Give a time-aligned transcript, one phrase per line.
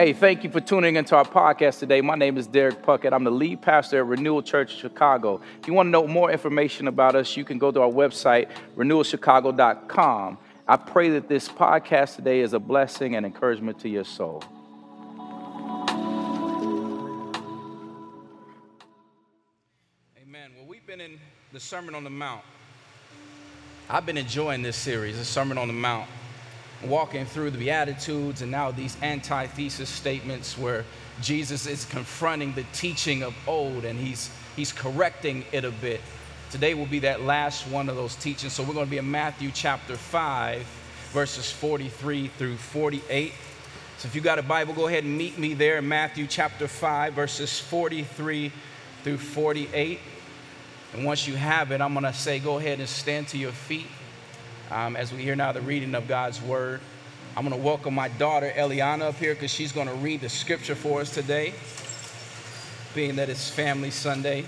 [0.00, 2.00] Hey, thank you for tuning into our podcast today.
[2.00, 3.12] My name is Derek Puckett.
[3.12, 5.42] I'm the lead pastor at Renewal Church Chicago.
[5.60, 8.48] If you want to know more information about us, you can go to our website,
[8.78, 10.38] renewalchicago.com.
[10.66, 14.42] I pray that this podcast today is a blessing and encouragement to your soul.
[20.18, 20.52] Amen.
[20.56, 21.20] Well, we've been in
[21.52, 22.40] the Sermon on the Mount.
[23.90, 26.08] I've been enjoying this series, the Sermon on the Mount
[26.84, 30.84] walking through the Beatitudes and now these antithesis statements where
[31.20, 36.00] Jesus is confronting the teaching of old and he's, he's correcting it a bit.
[36.50, 38.54] Today will be that last one of those teachings.
[38.54, 40.62] So we're going to be in Matthew chapter 5,
[41.12, 43.32] verses 43 through 48.
[43.98, 46.66] So if you got a Bible, go ahead and meet me there in Matthew chapter
[46.66, 48.50] 5, verses 43
[49.04, 50.00] through 48.
[50.94, 53.52] And once you have it, I'm going to say, go ahead and stand to your
[53.52, 53.86] feet
[54.70, 56.80] um, as we hear now the reading of God's word.
[57.36, 60.28] I'm going to welcome my daughter Eliana up here because she's going to read the
[60.28, 61.54] scripture for us today,
[62.94, 64.44] being that it's Family Sunday.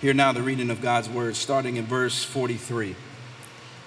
[0.00, 2.94] Hear now the reading of God's word, starting in verse 43.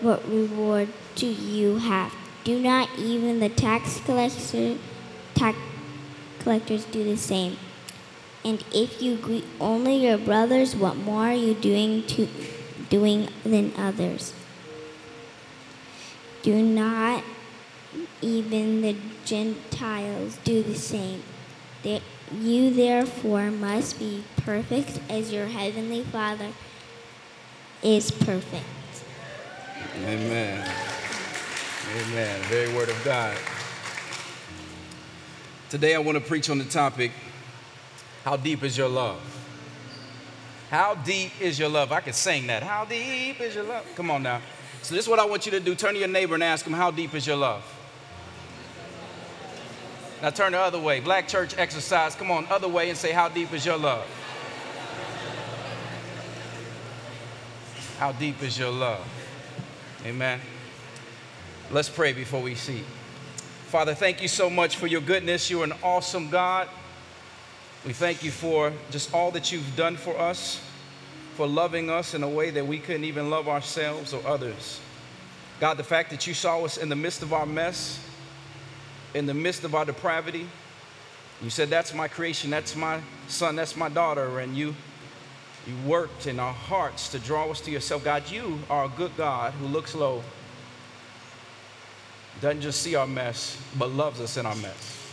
[0.00, 2.14] what reward do you have?
[2.44, 4.76] Do not even the tax collector,
[5.34, 5.58] tax
[6.38, 7.58] collectors do the same?
[8.44, 12.28] And if you greet only your brothers, what more are you doing to
[12.88, 14.32] doing than others?
[16.42, 17.24] Do not
[18.22, 21.22] even the Gentiles do the same?
[21.82, 22.00] They,
[22.32, 26.52] you therefore must be perfect as your heavenly Father
[27.82, 28.64] is perfect.
[29.96, 30.68] Amen.
[31.96, 32.42] Amen.
[32.42, 33.36] Very word of God.
[35.70, 37.12] Today I want to preach on the topic
[38.24, 39.20] How deep is your love?
[40.70, 41.92] How deep is your love?
[41.92, 42.62] I could sing that.
[42.62, 43.86] How deep is your love?
[43.96, 44.42] Come on now.
[44.82, 46.66] So, this is what I want you to do turn to your neighbor and ask
[46.66, 47.64] him, How deep is your love?
[50.20, 51.00] Now, turn the other way.
[51.00, 52.14] Black church exercise.
[52.14, 54.06] Come on, other way and say, How deep is your love?
[57.98, 59.17] How deep is your love?
[60.08, 60.40] Amen.
[61.70, 62.82] Let's pray before we see.
[63.66, 65.50] Father, thank you so much for your goodness.
[65.50, 66.66] You're an awesome God.
[67.84, 70.62] We thank you for just all that you've done for us,
[71.34, 74.80] for loving us in a way that we couldn't even love ourselves or others.
[75.60, 78.02] God, the fact that you saw us in the midst of our mess,
[79.12, 80.48] in the midst of our depravity,
[81.42, 84.74] you said, That's my creation, that's my son, that's my daughter, and you
[85.68, 88.02] you worked in our hearts to draw us to yourself.
[88.02, 90.22] God, you are a good God who looks low,
[92.40, 95.12] doesn't just see our mess, but loves us in our mess.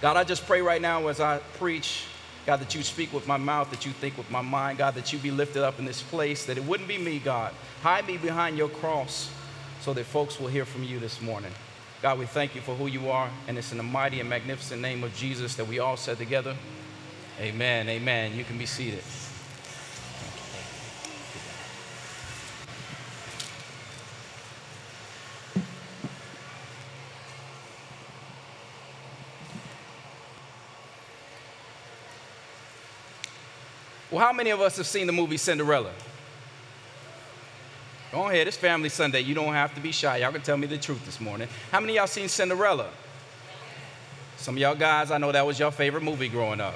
[0.00, 2.06] God, I just pray right now as I preach,
[2.44, 5.12] God, that you speak with my mouth, that you think with my mind, God, that
[5.12, 7.54] you be lifted up in this place, that it wouldn't be me, God.
[7.82, 9.30] Hide me behind your cross
[9.80, 11.52] so that folks will hear from you this morning.
[12.00, 14.82] God, we thank you for who you are, and it's in the mighty and magnificent
[14.82, 16.56] name of Jesus that we all said together.
[17.38, 17.88] Amen.
[17.88, 18.34] Amen.
[18.34, 19.04] You can be seated.
[34.12, 35.90] Well, how many of us have seen the movie Cinderella?
[38.12, 39.20] Go ahead, it's Family Sunday.
[39.20, 40.18] You don't have to be shy.
[40.18, 41.48] Y'all can tell me the truth this morning.
[41.70, 42.90] How many y'all seen Cinderella?
[44.36, 46.74] Some of y'all guys, I know that was your favorite movie growing up.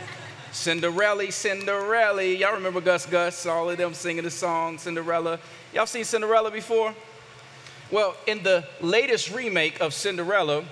[0.50, 2.24] Cinderella, Cinderella.
[2.24, 5.38] Y'all remember Gus Gus, all of them singing the song Cinderella.
[5.72, 6.92] Y'all seen Cinderella before?
[7.92, 10.64] Well, in the latest remake of Cinderella,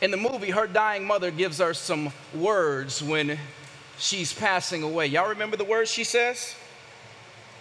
[0.00, 3.36] in the movie, her dying mother gives her some words when
[3.98, 5.06] she's passing away.
[5.06, 6.54] Y'all remember the words she says?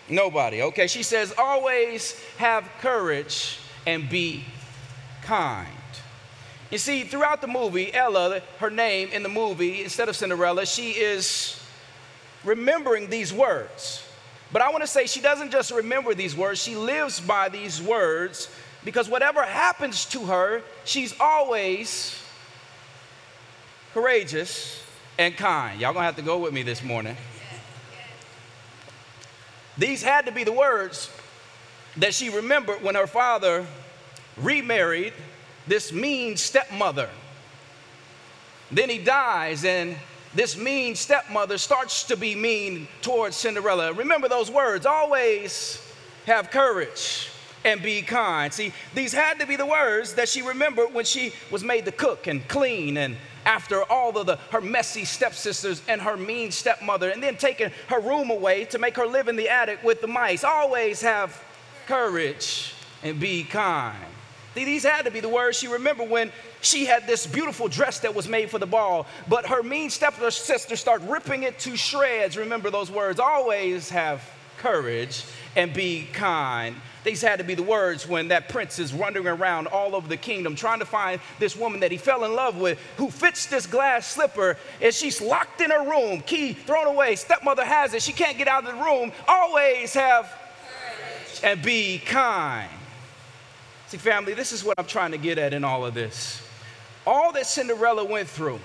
[0.09, 0.61] Nobody.
[0.61, 4.43] Okay, she says, always have courage and be
[5.23, 5.67] kind.
[6.71, 10.91] You see, throughout the movie, Ella, her name in the movie, instead of Cinderella, she
[10.91, 11.59] is
[12.43, 14.07] remembering these words.
[14.51, 17.81] But I want to say she doesn't just remember these words, she lives by these
[17.81, 18.49] words
[18.83, 22.21] because whatever happens to her, she's always
[23.93, 24.84] courageous
[25.17, 25.79] and kind.
[25.79, 27.15] Y'all gonna have to go with me this morning.
[29.77, 31.09] These had to be the words
[31.97, 33.65] that she remembered when her father
[34.37, 35.13] remarried
[35.67, 37.09] this mean stepmother.
[38.71, 39.95] Then he dies, and
[40.33, 43.93] this mean stepmother starts to be mean towards Cinderella.
[43.93, 45.81] Remember those words always
[46.25, 47.29] have courage
[47.63, 48.53] and be kind.
[48.53, 51.91] See, these had to be the words that she remembered when she was made to
[51.91, 57.09] cook and clean and after all of the her messy stepsisters and her mean stepmother
[57.09, 60.07] and then taking her room away to make her live in the attic with the
[60.07, 60.43] mice.
[60.43, 61.41] Always have
[61.87, 63.97] courage and be kind.
[64.55, 66.31] These had to be the words she remembered when
[66.61, 70.75] she had this beautiful dress that was made for the ball, but her mean stepsister
[70.75, 72.37] started ripping it to shreds.
[72.37, 73.19] Remember those words.
[73.19, 74.23] Always have
[74.57, 75.25] courage
[75.55, 76.75] and be kind.
[77.05, 80.17] These had to be the words when that prince is wandering around all over the
[80.17, 83.67] kingdom trying to find this woman that he fell in love with who fits this
[83.67, 87.15] glass slipper and she's locked in her room, key thrown away.
[87.15, 88.01] Stepmother has it.
[88.01, 89.11] She can't get out of the room.
[89.27, 92.71] Always have courage and be kind.
[93.85, 96.41] See, family, this is what I'm trying to get at in all of this.
[97.05, 98.59] All that Cinderella went through,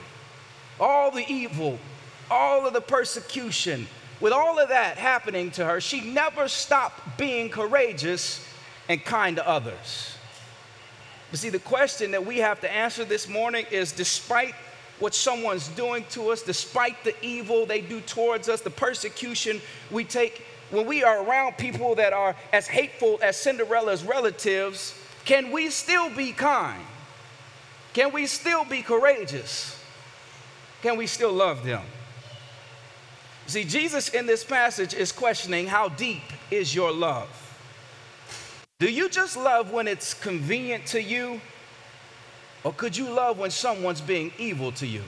[0.80, 1.78] all the evil,
[2.30, 3.86] all of the persecution,
[4.20, 8.46] with all of that happening to her, she never stopped being courageous
[8.88, 10.14] and kind to others.
[11.30, 14.54] But see, the question that we have to answer this morning is despite
[14.98, 20.04] what someone's doing to us, despite the evil they do towards us, the persecution we
[20.04, 24.94] take, when we are around people that are as hateful as Cinderella's relatives,
[25.24, 26.82] can we still be kind?
[27.92, 29.82] Can we still be courageous?
[30.82, 31.82] Can we still love them?
[33.50, 37.28] See, Jesus in this passage is questioning how deep is your love?
[38.78, 41.40] Do you just love when it's convenient to you?
[42.62, 45.02] Or could you love when someone's being evil to you?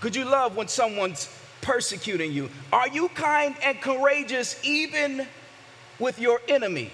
[0.00, 1.28] Could you love when someone's
[1.60, 2.48] persecuting you?
[2.72, 5.26] Are you kind and courageous even
[5.98, 6.90] with your enemy?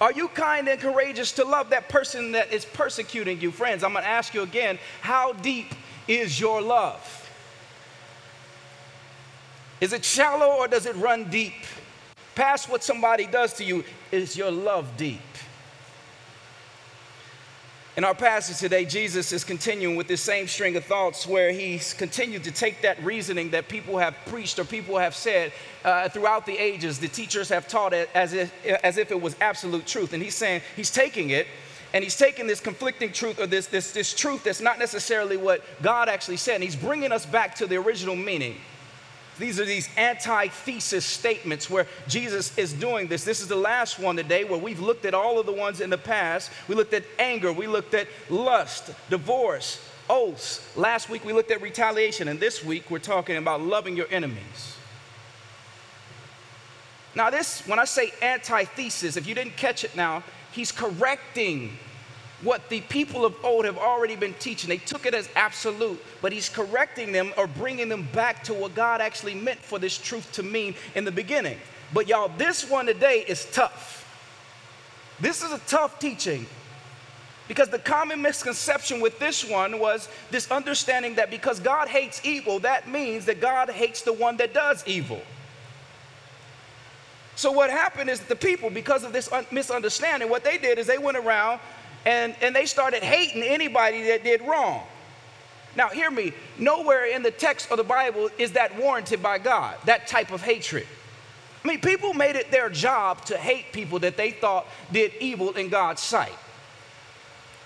[0.00, 3.52] Are you kind and courageous to love that person that is persecuting you?
[3.52, 5.72] Friends, I'm gonna ask you again how deep
[6.08, 7.21] is your love?
[9.82, 11.54] Is it shallow or does it run deep?
[12.36, 13.82] Past what somebody does to you,
[14.12, 15.18] is your love deep?
[17.96, 21.94] In our passage today, Jesus is continuing with this same string of thoughts where he's
[21.94, 25.52] continued to take that reasoning that people have preached or people have said
[25.84, 27.00] uh, throughout the ages.
[27.00, 28.54] The teachers have taught it as if,
[28.84, 30.12] as if it was absolute truth.
[30.12, 31.48] And he's saying, he's taking it
[31.92, 35.64] and he's taking this conflicting truth or this, this, this truth that's not necessarily what
[35.82, 38.54] God actually said, and he's bringing us back to the original meaning.
[39.38, 43.24] These are these antithesis statements where Jesus is doing this.
[43.24, 45.90] This is the last one today where we've looked at all of the ones in
[45.90, 46.50] the past.
[46.68, 50.76] We looked at anger, we looked at lust, divorce, oaths.
[50.76, 54.76] Last week we looked at retaliation, and this week we're talking about loving your enemies.
[57.14, 61.78] Now, this, when I say antithesis, if you didn't catch it now, he's correcting
[62.42, 64.68] what the people of old have already been teaching.
[64.68, 68.74] They took it as absolute, but he's correcting them or bringing them back to what
[68.74, 71.58] God actually meant for this truth to mean in the beginning.
[71.92, 74.00] But y'all, this one today is tough.
[75.20, 76.46] This is a tough teaching
[77.46, 82.58] because the common misconception with this one was this understanding that because God hates evil,
[82.60, 85.20] that means that God hates the one that does evil.
[87.34, 90.98] So, what happened is the people, because of this misunderstanding, what they did is they
[90.98, 91.60] went around
[92.04, 94.82] and, and they started hating anybody that did wrong.
[95.74, 99.76] Now, hear me, nowhere in the text of the Bible is that warranted by God,
[99.86, 100.86] that type of hatred.
[101.64, 105.52] I mean, people made it their job to hate people that they thought did evil
[105.52, 106.36] in God's sight.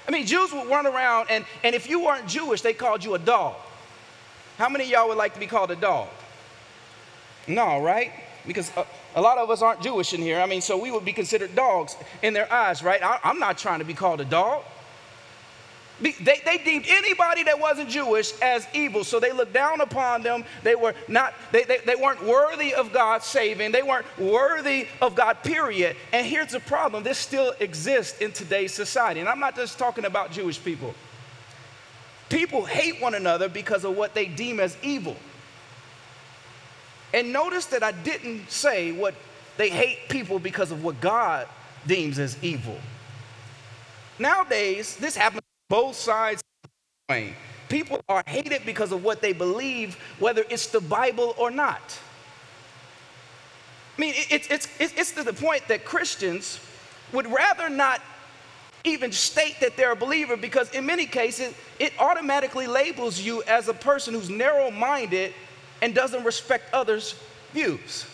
[0.06, 3.14] I mean, Jews would run around, and, and if you weren't Jewish, they called you
[3.14, 3.56] a dog.
[4.58, 6.08] How many of y'all would like to be called a dog?
[7.48, 8.12] No, right?
[8.46, 8.84] Because uh,
[9.14, 10.40] a lot of us aren't Jewish in here.
[10.40, 13.02] I mean, so we would be considered dogs in their eyes, right?
[13.02, 14.62] I, am not trying to be called a dog.
[15.98, 20.44] They, they, deemed anybody that wasn't Jewish as evil, so they looked down upon them.
[20.62, 23.72] They were not, they, they, they weren't worthy of God's saving.
[23.72, 25.96] They weren't worthy of God, period.
[26.12, 29.20] And here's the problem: this still exists in today's society.
[29.20, 30.94] And I'm not just talking about Jewish people.
[32.28, 35.16] People hate one another because of what they deem as evil.
[37.14, 39.14] And notice that I didn't say what
[39.56, 41.48] they hate people because of what God
[41.86, 42.78] deems as evil.
[44.18, 46.42] Nowadays, this happens both sides.
[47.68, 51.98] People are hated because of what they believe, whether it's the Bible or not.
[53.96, 56.60] I mean, it's, it's, it's, it's to the point that Christians
[57.12, 58.00] would rather not
[58.84, 63.68] even state that they're a believer because, in many cases, it automatically labels you as
[63.68, 65.32] a person who's narrow minded
[65.82, 67.14] and doesn't respect others'
[67.52, 68.06] views.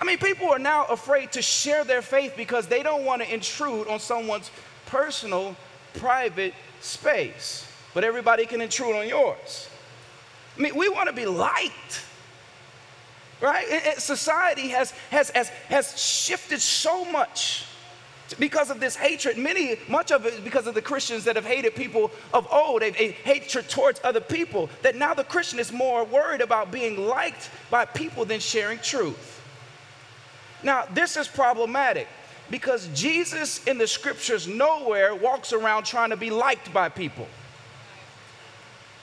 [0.00, 3.32] I mean, people are now afraid to share their faith because they don't want to
[3.32, 4.50] intrude on someone's
[4.86, 5.56] personal,
[5.94, 7.66] private space.
[7.94, 9.68] But everybody can intrude on yours.
[10.56, 12.04] I mean, we want to be liked.
[13.40, 13.94] Right?
[13.98, 17.66] society has, has, has, has shifted so much
[18.34, 19.38] because of this hatred.
[19.38, 22.82] Many, much of it is because of the Christians that have hated people of old.
[22.82, 24.68] They've a hatred towards other people.
[24.82, 29.42] That now the Christian is more worried about being liked by people than sharing truth.
[30.62, 32.08] Now, this is problematic
[32.50, 37.28] because Jesus in the scriptures nowhere walks around trying to be liked by people.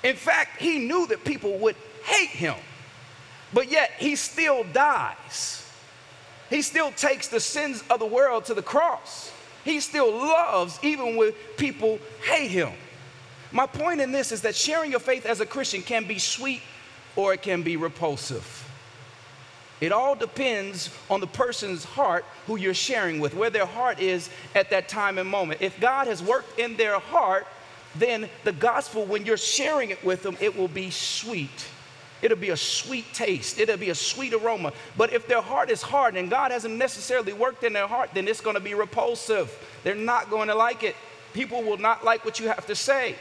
[0.03, 2.55] In fact, he knew that people would hate him,
[3.53, 5.62] but yet he still dies.
[6.49, 9.31] He still takes the sins of the world to the cross.
[9.63, 12.73] He still loves even when people hate him.
[13.51, 16.61] My point in this is that sharing your faith as a Christian can be sweet
[17.15, 18.59] or it can be repulsive.
[19.79, 24.29] It all depends on the person's heart who you're sharing with, where their heart is
[24.55, 25.61] at that time and moment.
[25.61, 27.45] If God has worked in their heart,
[27.95, 31.67] then the gospel, when you're sharing it with them, it will be sweet.
[32.23, 33.59] It'll be a sweet taste.
[33.59, 34.71] It'll be a sweet aroma.
[34.97, 38.29] But if their heart is hard and God hasn't necessarily worked in their heart, then
[38.29, 39.53] it's going to be repulsive.
[39.83, 40.95] They're not going to like it.
[41.33, 43.15] People will not like what you have to say.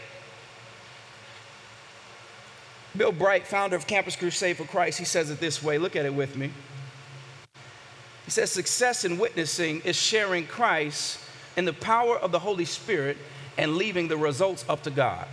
[2.97, 5.79] Bill Bright, founder of Campus Crusade for Christ, he says it this way.
[5.79, 6.53] Look at it with me.
[8.25, 11.19] He says, Success in witnessing is sharing Christ
[11.57, 13.17] in the power of the Holy Spirit
[13.59, 15.27] and leaving the results up to God.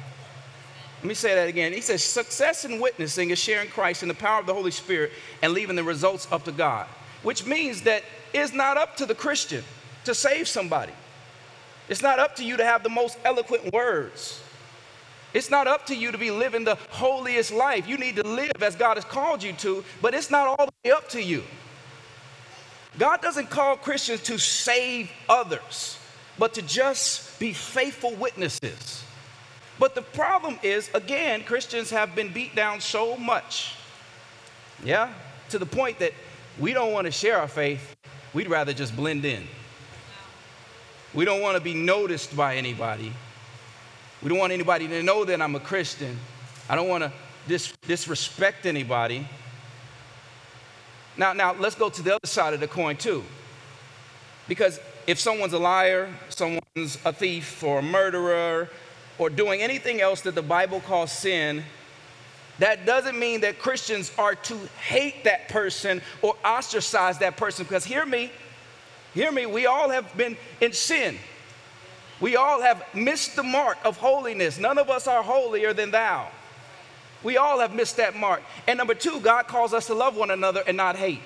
[1.01, 1.71] Let me say that again.
[1.71, 5.11] He says, Success in witnessing is sharing Christ in the power of the Holy Spirit
[5.41, 6.87] and leaving the results up to God,
[7.23, 8.03] which means that
[8.33, 9.63] it's not up to the Christian
[10.03, 10.91] to save somebody.
[11.87, 14.41] It's not up to you to have the most eloquent words.
[15.33, 17.87] It's not up to you to be living the holiest life.
[17.87, 20.71] You need to live as God has called you to, but it's not all the
[20.83, 21.43] way up to you.
[22.97, 25.97] God doesn't call Christians to save others,
[26.37, 29.03] but to just be faithful witnesses.
[29.79, 33.75] But the problem is, again, Christians have been beat down so much,
[34.83, 35.13] yeah,
[35.49, 36.13] to the point that
[36.59, 37.95] we don't want to share our faith,
[38.33, 39.47] we'd rather just blend in.
[41.13, 43.13] We don't want to be noticed by anybody.
[44.21, 46.19] We don't want anybody to know that I'm a Christian.
[46.67, 47.11] I don't want to
[47.47, 49.27] dis- disrespect anybody.
[51.17, 53.23] Now, now let's go to the other side of the coin too.
[54.47, 58.69] Because if someone's a liar, someone's a thief or a murderer,
[59.19, 61.63] or doing anything else that the Bible calls sin,
[62.57, 67.65] that doesn't mean that Christians are to hate that person or ostracize that person.
[67.65, 68.31] Because hear me,
[69.13, 71.17] hear me, we all have been in sin.
[72.19, 74.57] We all have missed the mark of holiness.
[74.57, 76.27] None of us are holier than thou.
[77.23, 78.41] We all have missed that mark.
[78.67, 81.21] And number two, God calls us to love one another and not hate.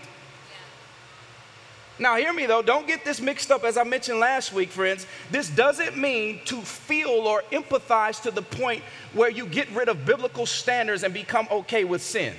[2.00, 5.06] Now, hear me though, don't get this mixed up as I mentioned last week, friends.
[5.30, 8.84] This doesn't mean to feel or empathize to the point
[9.14, 12.34] where you get rid of biblical standards and become okay with sin.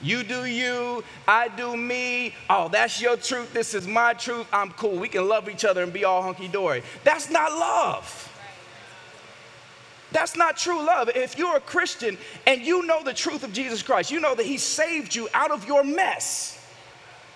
[0.00, 2.34] You do you, I do me.
[2.48, 3.52] Oh, that's your truth.
[3.52, 4.46] This is my truth.
[4.52, 4.96] I'm cool.
[4.96, 6.82] We can love each other and be all hunky dory.
[7.04, 8.30] That's not love.
[10.12, 11.10] That's not true love.
[11.14, 12.16] If you're a Christian
[12.46, 15.50] and you know the truth of Jesus Christ, you know that He saved you out
[15.50, 16.53] of your mess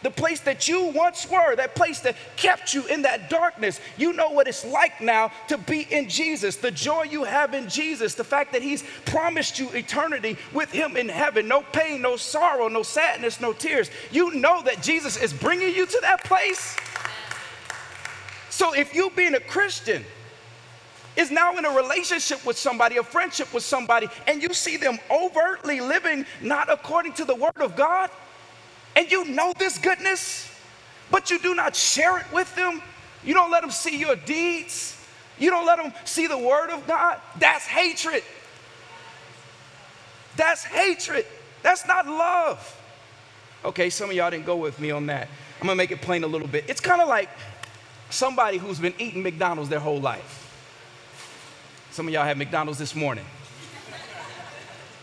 [0.03, 3.81] the place that you once were, that place that kept you in that darkness.
[3.97, 7.69] You know what it's like now to be in Jesus, the joy you have in
[7.69, 12.17] Jesus, the fact that He's promised you eternity with Him in heaven no pain, no
[12.17, 13.91] sorrow, no sadness, no tears.
[14.11, 16.77] You know that Jesus is bringing you to that place.
[18.51, 20.05] So if you being a Christian,
[21.17, 24.99] is now in a relationship with somebody, a friendship with somebody, and you see them
[25.11, 28.09] overtly living not according to the word of God,
[28.99, 30.53] and you know this goodness,
[31.09, 32.83] but you do not share it with them.
[33.23, 35.01] You don't let them see your deeds.
[35.39, 37.21] You don't let them see the word of God.
[37.39, 38.25] That's hatred.
[40.35, 41.27] That's hatred.
[41.63, 42.77] That's not love.
[43.65, 45.29] Okay, some of y'all didn't go with me on that.
[45.61, 46.65] I'm gonna make it plain a little bit.
[46.67, 47.29] It's kind of like
[48.11, 50.45] somebody who's been eating McDonald's their whole life.
[51.93, 53.25] Some of y'all had McDonald's this morning.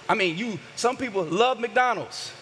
[0.10, 2.34] I mean, you some people love McDonald's.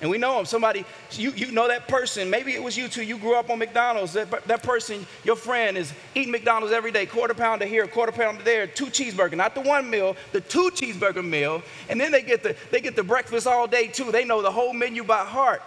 [0.00, 0.46] And we know them.
[0.46, 2.30] Somebody, you, you know that person.
[2.30, 3.02] Maybe it was you too.
[3.02, 4.14] You grew up on McDonald's.
[4.14, 7.04] That, that person, your friend, is eating McDonald's every day.
[7.04, 9.36] Quarter pounder here, quarter pounder there, two cheeseburger.
[9.36, 11.62] Not the one meal, the two cheeseburger meal.
[11.90, 14.10] And then they get the, they get the breakfast all day too.
[14.10, 15.62] They know the whole menu by heart.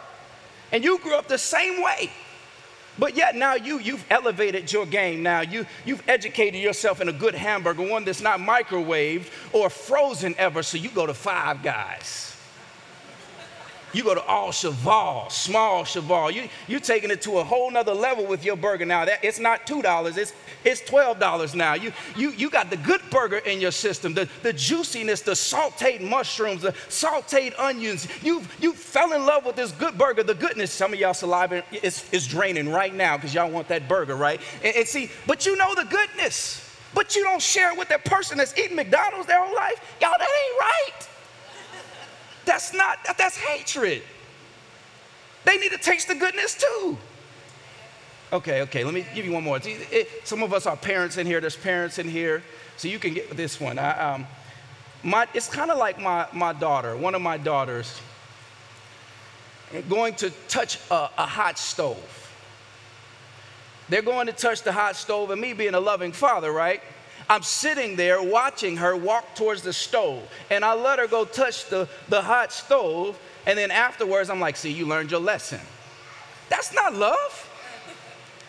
[0.72, 2.10] And you grew up the same way.
[2.98, 5.42] But yet now you, you've elevated your game now.
[5.42, 10.62] You, you've educated yourself in a good hamburger, one that's not microwaved or frozen ever,
[10.62, 12.33] so you go to Five Guys.
[13.94, 16.32] You go to Au Cheval, Small Cheval.
[16.32, 19.06] You, you're taking it to a whole nother level with your burger now.
[19.06, 20.34] That, it's not $2, it's,
[20.64, 21.76] it's $12 now.
[21.76, 26.02] You, you, you got the good burger in your system, the, the juiciness, the sauteed
[26.02, 28.08] mushrooms, the sauteed onions.
[28.24, 30.72] You, you fell in love with this good burger, the goodness.
[30.72, 34.42] Some of y'all saliva is, is draining right now because y'all want that burger, right?
[34.64, 36.70] And, and see, but you know the goodness.
[36.96, 39.96] But you don't share it with that person that's eating McDonald's their whole life.
[40.00, 41.10] Y'all, that ain't right.
[42.46, 44.04] That's not, that's hatred.
[45.46, 46.98] They need to taste the goodness too.
[48.32, 49.60] Okay, okay, let me give you one more.
[50.24, 52.44] Some of us are parents in here, there's parents in here,
[52.78, 53.78] so you can get this one.
[53.78, 54.28] I, um,
[55.04, 58.00] my, it's kind of like my, my daughter, one of my daughters,
[59.90, 62.20] going to touch a, a hot stove.
[63.90, 66.82] They're going to touch the hot stove, and me being a loving father, right?
[67.30, 71.70] I'm sitting there watching her walk towards the stove, and I let her go touch
[71.70, 75.60] the, the hot stove, and then afterwards, I'm like, see, you learned your lesson.
[76.50, 77.50] That's not love,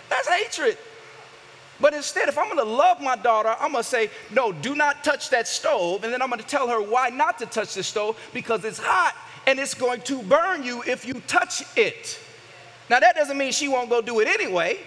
[0.09, 0.79] that's hatred.
[1.81, 5.31] But instead, if I'm gonna love my daughter, I'm gonna say, no, do not touch
[5.31, 6.05] that stove.
[6.05, 9.15] And then I'm gonna tell her why not to touch the stove because it's hot
[9.47, 12.19] and it's going to burn you if you touch it.
[12.89, 14.79] Now, that doesn't mean she won't go do it anyway.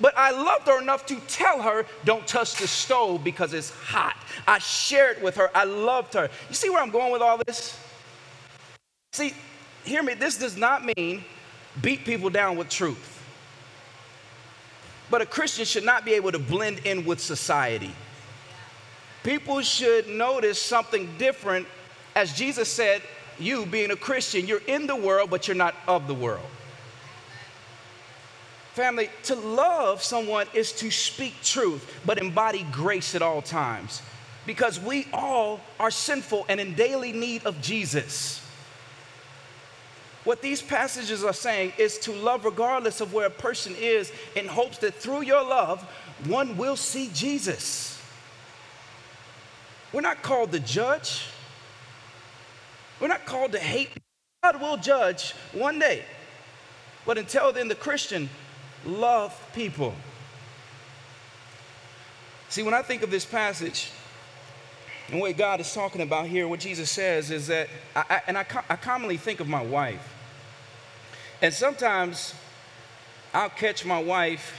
[0.00, 4.16] But I loved her enough to tell her, don't touch the stove because it's hot.
[4.46, 5.50] I shared with her.
[5.56, 6.28] I loved her.
[6.48, 7.78] You see where I'm going with all this?
[9.12, 9.32] See,
[9.84, 11.24] hear me, this does not mean
[11.80, 13.12] beat people down with truth.
[15.10, 17.92] But a Christian should not be able to blend in with society.
[19.22, 21.66] People should notice something different.
[22.14, 23.02] As Jesus said,
[23.38, 26.46] you being a Christian, you're in the world, but you're not of the world.
[28.76, 34.02] Family, to love someone is to speak truth, but embody grace at all times.
[34.44, 38.46] Because we all are sinful and in daily need of Jesus.
[40.24, 44.46] What these passages are saying is to love regardless of where a person is in
[44.46, 45.80] hopes that through your love,
[46.26, 47.98] one will see Jesus.
[49.90, 51.28] We're not called to judge,
[53.00, 53.96] we're not called to hate.
[54.42, 56.04] God will judge one day.
[57.06, 58.28] But until then, the Christian
[58.86, 59.94] love people.
[62.48, 63.90] See, when I think of this passage,
[65.10, 68.38] and what God is talking about here, what Jesus says is that, I, I, and
[68.38, 70.14] I, I commonly think of my wife.
[71.42, 72.34] And sometimes
[73.34, 74.58] I'll catch my wife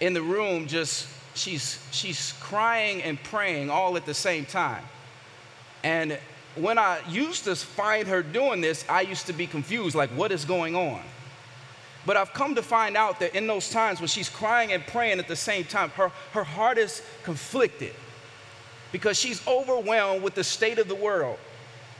[0.00, 4.84] in the room just, she's, she's crying and praying all at the same time.
[5.82, 6.18] And
[6.56, 10.32] when I used to find her doing this, I used to be confused like, what
[10.32, 11.00] is going on?
[12.06, 15.18] But I've come to find out that in those times when she's crying and praying
[15.18, 17.94] at the same time, her, her heart is conflicted
[18.92, 21.38] because she's overwhelmed with the state of the world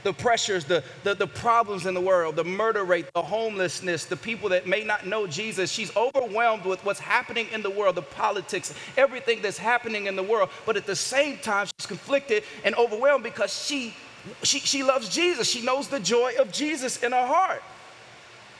[0.05, 4.15] the pressures, the, the, the, problems in the world, the murder rate, the homelessness, the
[4.15, 5.71] people that may not know Jesus.
[5.71, 10.23] She's overwhelmed with what's happening in the world, the politics, everything that's happening in the
[10.23, 10.49] world.
[10.65, 13.95] But at the same time, she's conflicted and overwhelmed because she,
[14.43, 15.49] she, she loves Jesus.
[15.49, 17.63] She knows the joy of Jesus in her heart.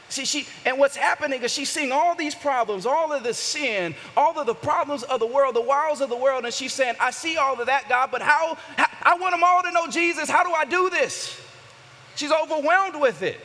[0.08, 3.96] See, she, and what's happening is she's seeing all these problems, all of the sin,
[4.16, 6.96] all of the problems of the world, the wiles of the world, and she's saying,
[7.00, 9.88] I see all of that, God, but how, how I want them all to know
[9.88, 10.30] Jesus.
[10.30, 11.42] How do I do this?
[12.16, 13.42] She's overwhelmed with it.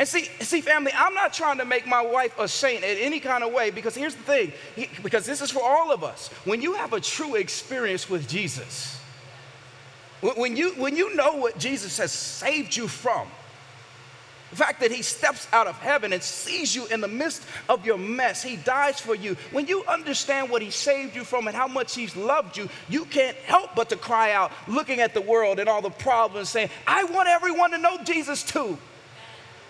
[0.00, 3.20] And see, see, family, I'm not trying to make my wife a saint in any
[3.20, 4.52] kind of way because here's the thing,
[5.02, 6.28] because this is for all of us.
[6.44, 8.98] When you have a true experience with Jesus,
[10.22, 13.28] when you, when you know what Jesus has saved you from,
[14.50, 17.86] the fact that he steps out of heaven and sees you in the midst of
[17.86, 19.36] your mess, he dies for you.
[19.52, 23.04] When you understand what he saved you from and how much he's loved you, you
[23.04, 26.70] can't help but to cry out, looking at the world and all the problems, saying,
[26.86, 28.76] I want everyone to know Jesus too.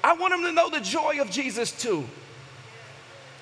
[0.02, 2.06] I want them to know the joy of Jesus too.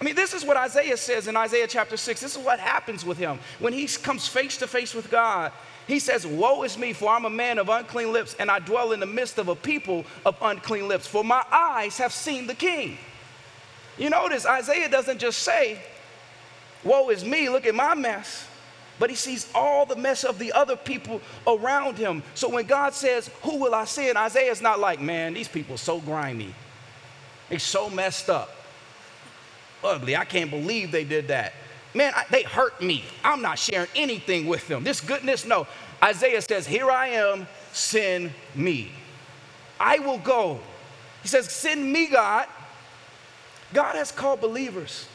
[0.00, 2.20] I mean, this is what Isaiah says in Isaiah chapter 6.
[2.20, 3.38] This is what happens with him.
[3.58, 5.52] When he comes face to face with God,
[5.88, 8.92] he says, Woe is me, for I'm a man of unclean lips, and I dwell
[8.92, 12.54] in the midst of a people of unclean lips, for my eyes have seen the
[12.54, 12.98] king.
[13.96, 15.80] You notice Isaiah doesn't just say,
[16.84, 18.46] Woe is me, look at my mess.
[18.98, 22.22] But he sees all the mess of the other people around him.
[22.34, 24.18] So when God says, Who will I send?
[24.18, 26.54] Isaiah's not like, Man, these people are so grimy.
[27.48, 28.54] They're so messed up.
[29.82, 30.16] Ugly.
[30.16, 31.54] I can't believe they did that
[31.94, 33.04] man, I, they hurt me.
[33.24, 34.84] I'm not sharing anything with them.
[34.84, 35.66] This goodness, no.
[36.02, 38.90] Isaiah says, Here I am, send me.
[39.80, 40.60] I will go.
[41.22, 42.46] He says, Send me, God.
[43.72, 45.06] God has called believers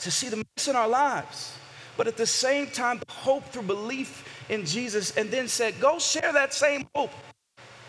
[0.00, 1.56] to see the mess in our lives,
[1.96, 6.32] but at the same time, hope through belief in Jesus, and then said, Go share
[6.32, 7.12] that same hope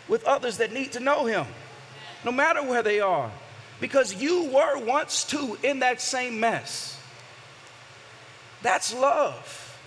[0.08, 1.46] with others that need to know Him,
[2.24, 3.30] no matter where they are,
[3.80, 6.93] because you were once too in that same mess.
[8.64, 9.78] That's love.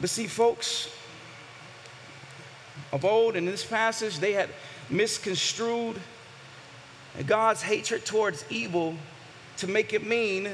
[0.00, 0.88] But see, folks,
[2.92, 4.48] of old in this passage, they had
[4.88, 6.00] misconstrued
[7.26, 8.94] God's hatred towards evil
[9.56, 10.48] to make it mean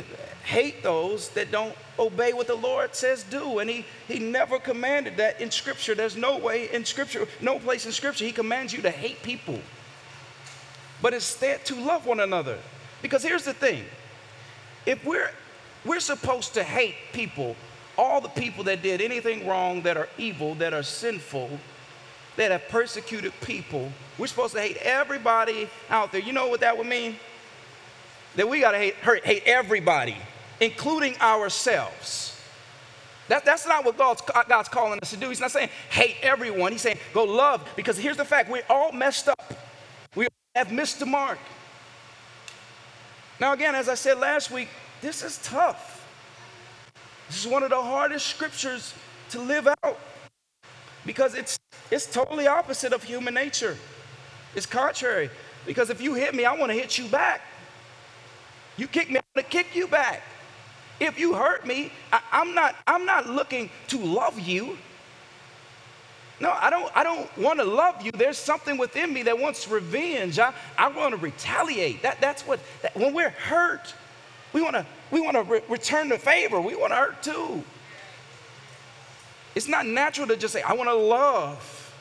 [0.45, 3.59] hate those that don't obey what the Lord says do.
[3.59, 5.95] And he, he never commanded that in Scripture.
[5.95, 9.61] There's no way in Scripture, no place in Scripture, He commands you to hate people,
[11.03, 12.59] but instead to love one another.
[13.03, 13.85] Because here's the thing
[14.87, 15.31] if we're,
[15.85, 17.57] we're supposed to hate people,
[17.97, 21.59] all the people that did anything wrong, that are evil, that are sinful,
[22.37, 26.21] that have persecuted people, we're supposed to hate everybody out there.
[26.21, 27.17] You know what that would mean?
[28.37, 30.17] That we got to hate, hurt, hate everybody,
[30.61, 32.41] including ourselves.
[33.29, 35.29] That, that's not what God's, God's calling us to do.
[35.29, 36.73] He's not saying hate everyone.
[36.73, 39.55] He's saying go love, because here's the fact we're all messed up.
[40.15, 41.39] We have missed the mark.
[43.41, 44.69] Now, again, as I said last week,
[45.01, 46.07] this is tough.
[47.29, 48.95] This is one of the hardest scriptures
[49.31, 49.99] to live out
[51.05, 51.59] because it's,
[51.91, 53.77] it's totally opposite of human nature.
[54.55, 55.31] It's contrary.
[55.67, 57.41] Because if you hit me, I want to hit you back.
[58.77, 60.23] You kick me, I want to kick you back.
[61.01, 64.77] If you hurt me, I, I'm, not, I'm not looking to love you.
[66.41, 68.11] No, I don't, I don't want to love you.
[68.11, 70.39] There's something within me that wants revenge.
[70.39, 72.03] I, I want to retaliate.
[72.03, 73.95] That, that's what, that, when we're hurt,
[74.53, 76.61] we want to we want to re- return the favor.
[76.61, 77.63] We want to hurt too.
[79.55, 81.95] It's not natural to just say, I want to love.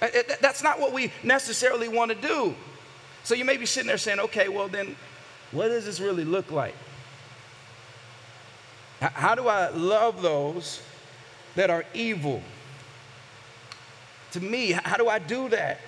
[0.00, 2.54] Uh, uh, that's not what we necessarily want to do.
[3.24, 4.96] So you may be sitting there saying, okay, well, then
[5.52, 6.74] what does this really look like?
[9.00, 10.82] How do I love those
[11.54, 12.42] that are evil?
[14.32, 15.80] To me, how do I do that?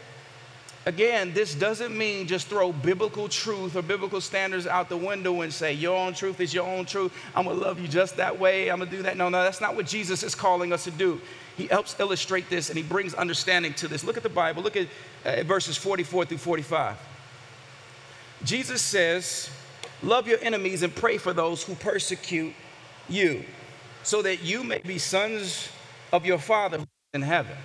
[0.86, 5.52] Again, this doesn't mean just throw biblical truth or biblical standards out the window and
[5.52, 7.12] say, Your own truth is your own truth.
[7.36, 8.70] I'm gonna love you just that way.
[8.70, 9.18] I'm gonna do that.
[9.18, 11.20] No, no, that's not what Jesus is calling us to do.
[11.58, 14.04] He helps illustrate this and he brings understanding to this.
[14.04, 14.88] Look at the Bible, look at
[15.26, 16.96] uh, verses 44 through 45.
[18.42, 19.50] Jesus says,
[20.02, 22.54] Love your enemies and pray for those who persecute
[23.06, 23.44] you,
[24.02, 25.68] so that you may be sons
[26.10, 27.56] of your Father in heaven.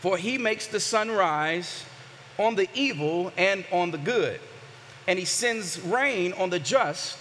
[0.00, 1.84] For he makes the sun rise
[2.38, 4.40] on the evil and on the good,
[5.08, 7.18] and he sends rain on the just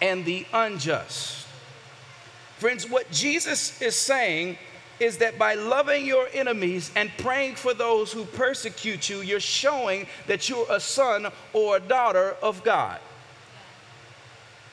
[0.00, 1.46] and the unjust.
[2.58, 4.56] Friends, what Jesus is saying
[5.00, 10.06] is that by loving your enemies and praying for those who persecute you, you're showing
[10.26, 13.00] that you're a son or a daughter of God.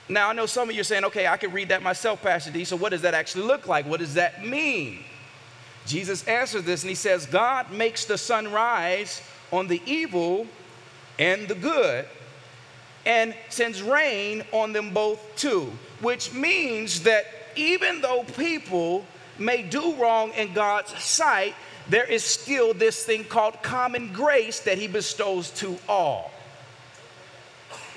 [0.07, 2.51] Now, I know some of you are saying, okay, I can read that myself, Pastor
[2.51, 2.65] D.
[2.65, 3.85] So, what does that actually look like?
[3.85, 4.99] What does that mean?
[5.85, 10.47] Jesus answers this and he says, God makes the sun rise on the evil
[11.19, 12.05] and the good
[13.05, 19.05] and sends rain on them both too, which means that even though people
[19.37, 21.55] may do wrong in God's sight,
[21.89, 26.31] there is still this thing called common grace that he bestows to all.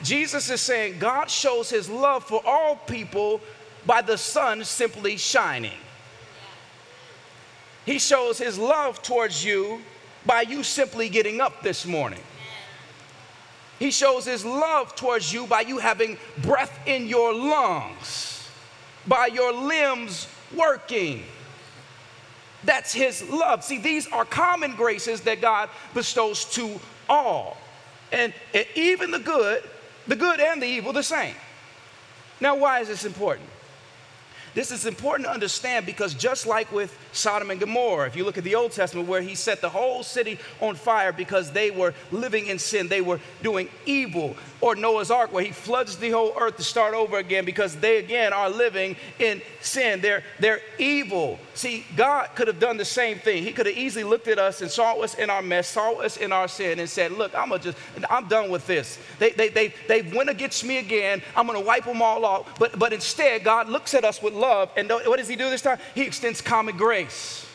[0.03, 3.40] Jesus is saying God shows his love for all people
[3.87, 5.73] by the sun simply shining.
[7.87, 9.81] He shows his love towards you
[10.25, 12.20] by you simply getting up this morning.
[13.79, 18.49] He shows his love towards you by you having breath in your lungs,
[19.07, 21.25] by your limbs working.
[22.62, 23.62] That's his love.
[23.62, 27.59] See, these are common graces that God bestows to all.
[28.12, 28.33] And,
[28.75, 29.62] even the good,
[30.07, 31.35] the good and the evil, the same.
[32.40, 33.49] Now, why is this important?
[34.55, 38.38] This is important to understand because just like with Sodom and Gomorrah, if you look
[38.38, 41.93] at the Old Testament where he set the whole city on fire because they were
[42.12, 46.35] living in sin, they were doing evil, or Noah's Ark where he floods the whole
[46.38, 50.01] earth to start over again because they again are living in sin.
[50.01, 51.40] They're, they're evil.
[51.55, 53.45] See, God could have done the same thing.
[53.45, 56.17] He could have easily looked at us and saw us in our mess, saw us
[56.17, 57.79] in our sin, and said, Look, I'm just,
[58.11, 58.99] I'm done with this.
[59.21, 61.23] They, they, they, they went against me again.
[61.37, 62.59] I'm gonna wipe them all off.
[62.59, 65.62] But, but instead, God looks at us with love, and what does He do this
[65.62, 65.79] time?
[65.95, 67.47] He extends common grace.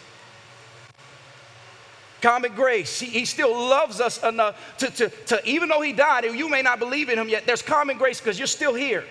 [2.21, 2.99] Common grace.
[2.99, 6.61] He, he, still loves us enough to, to, to, even though he died, you may
[6.61, 9.05] not believe in him yet, there's common grace because you're still here.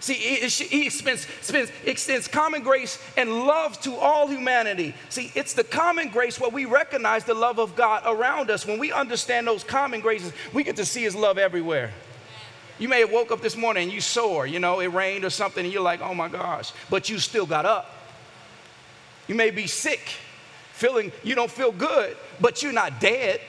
[0.00, 1.26] See, he extends,
[1.84, 4.94] extends common grace and love to all humanity.
[5.10, 8.66] See, it's the common grace where we recognize the love of God around us.
[8.66, 11.92] When we understand those common graces, we get to see His love everywhere.
[12.78, 15.30] You may have woke up this morning and you sore, you know, it rained or
[15.30, 17.94] something, and you're like, oh my gosh, but you still got up.
[19.28, 20.00] You may be sick,
[20.72, 23.42] feeling you don't feel good, but you're not dead.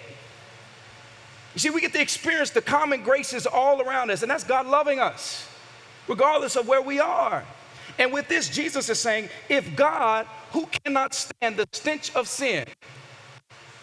[1.53, 4.67] You see, we get to experience the common graces all around us, and that's God
[4.67, 5.47] loving us
[6.07, 7.43] regardless of where we are.
[7.99, 12.65] And with this, Jesus is saying, if God, who cannot stand the stench of sin,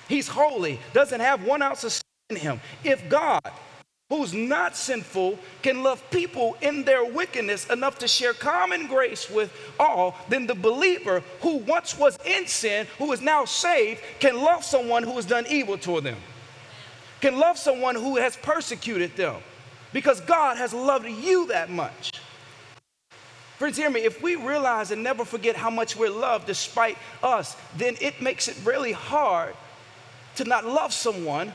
[0.09, 3.51] he's holy, doesn't have one ounce of sin in him, if God,
[4.09, 9.53] who's not sinful, can love people in their wickedness enough to share common grace with
[9.79, 14.65] all, then the believer who once was in sin, who is now saved, can love
[14.65, 16.19] someone who has done evil toward them,
[17.21, 19.37] can love someone who has persecuted them
[19.93, 22.13] because God has loved you that much.
[23.59, 24.05] Friends, hear me.
[24.05, 28.47] If we realize and never forget how much we're loved despite us, then it makes
[28.47, 29.55] it really hard
[30.37, 31.53] to not love someone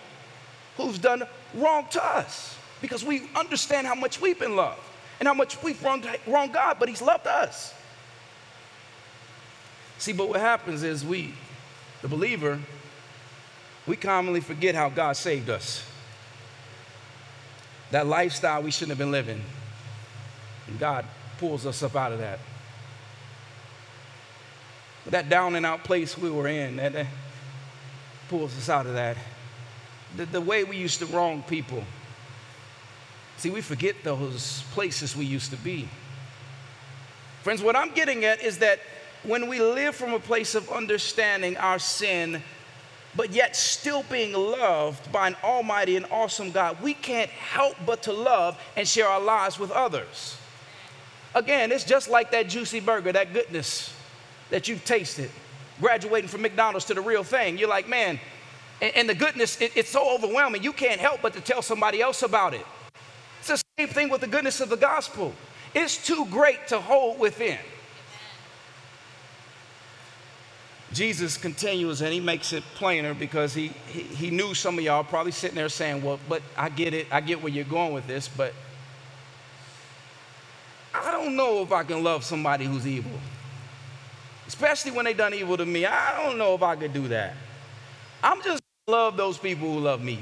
[0.76, 4.82] who's done wrong to us because we understand how much we've been loved
[5.19, 7.74] and how much we've wronged, wronged God, but He's loved us.
[9.98, 11.34] See, but what happens is we,
[12.02, 12.60] the believer,
[13.88, 15.86] we commonly forget how God saved us
[17.93, 19.39] that lifestyle we shouldn't have been living.
[20.65, 21.06] And God
[21.38, 22.39] pulls us up out of that.
[25.06, 27.06] That down and out place we were in, that, that
[28.29, 29.15] pulls us out of that.
[30.17, 31.84] The, the way we used to wrong people.
[33.38, 35.88] See, we forget those places we used to be.
[37.43, 38.79] Friends, what I'm getting at is that
[39.21, 42.41] when we live from a place of understanding our sin
[43.15, 48.04] but yet still being loved by an almighty and awesome God, we can't help but
[48.04, 50.38] to love and share our lives with others.
[51.36, 53.93] Again, it's just like that juicy burger, that goodness
[54.49, 55.32] that you've tasted,
[55.80, 57.58] graduating from McDonald's to the real thing.
[57.58, 58.19] You're like, man,
[58.82, 62.21] and, the goodness, it, it's so overwhelming, you can't help but to tell somebody else
[62.21, 62.65] about it.
[63.39, 65.34] It's the same thing with the goodness of the gospel.
[65.73, 67.60] It's too great to hold within.
[70.93, 75.03] Jesus continues and he makes it plainer because he, he, he, knew some of y'all
[75.03, 78.06] probably sitting there saying, Well, but I get it, I get where you're going with
[78.06, 78.53] this, but
[80.93, 83.19] I don't know if I can love somebody who's evil.
[84.47, 85.86] Especially when they done evil to me.
[85.86, 87.34] I don't know if I could do that.
[88.21, 90.19] I'm just love those people who love me.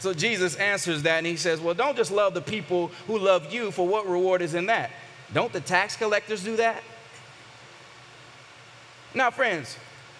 [0.00, 3.52] So Jesus answers that and he says, Well, don't just love the people who love
[3.52, 4.90] you, for what reward is in that?
[5.32, 6.82] Don't the tax collectors do that?
[9.16, 9.78] Now, friends,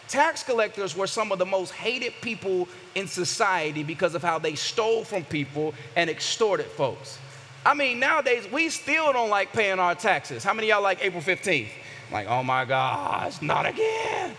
[0.08, 4.54] tax collectors were some of the most hated people in society because of how they
[4.54, 7.18] stole from people and extorted folks.
[7.66, 10.42] I mean, nowadays, we still don't like paying our taxes.
[10.42, 11.68] How many y'all like April 15th?
[12.10, 14.34] Like, oh my gosh, not again.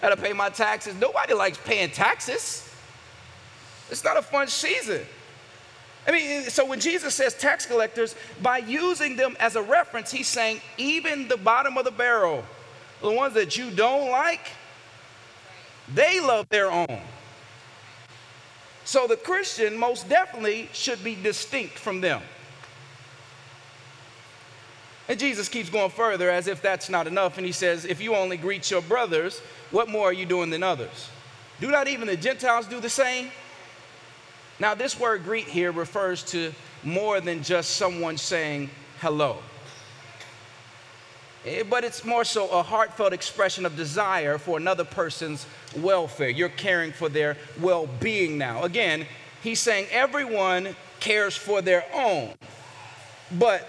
[0.00, 0.96] Gotta pay my taxes.
[0.96, 2.68] Nobody likes paying taxes.
[3.88, 5.02] It's not a fun season.
[6.08, 10.26] I mean, so when Jesus says tax collectors, by using them as a reference, he's
[10.26, 12.42] saying even the bottom of the barrel
[13.02, 14.50] the ones that you don't like,
[15.92, 17.00] they love their own.
[18.84, 22.22] So the Christian most definitely should be distinct from them.
[25.08, 27.36] And Jesus keeps going further as if that's not enough.
[27.36, 30.62] And he says, If you only greet your brothers, what more are you doing than
[30.62, 31.10] others?
[31.60, 33.30] Do not even the Gentiles do the same?
[34.58, 36.52] Now, this word greet here refers to
[36.84, 39.38] more than just someone saying hello.
[41.44, 46.28] Eh, but it's more so a heartfelt expression of desire for another person's welfare.
[46.28, 48.62] You're caring for their well being now.
[48.62, 49.06] Again,
[49.42, 52.32] he's saying everyone cares for their own,
[53.38, 53.68] but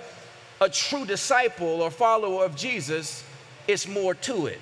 [0.61, 3.23] a true disciple or follower of Jesus
[3.67, 4.59] is more to it.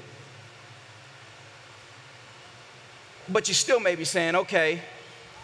[3.28, 4.82] But you still may be saying, okay,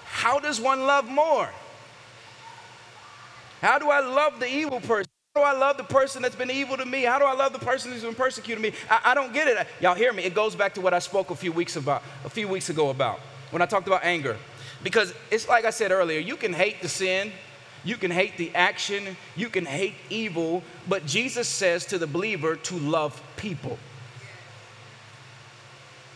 [0.05, 1.49] how does one love more?
[3.61, 5.16] How do I love the evil person?
[5.37, 7.03] Do I love the person that's been evil to me?
[7.03, 8.73] How do I love the person who's been persecuting me?
[8.89, 9.67] I, I don't get it.
[9.79, 10.23] Y'all hear me?
[10.23, 12.89] It goes back to what I spoke a few weeks about, a few weeks ago
[12.89, 13.19] about
[13.51, 14.37] when I talked about anger.
[14.83, 17.31] Because it's like I said earlier, you can hate the sin,
[17.83, 22.55] you can hate the action, you can hate evil, but Jesus says to the believer
[22.55, 23.77] to love people.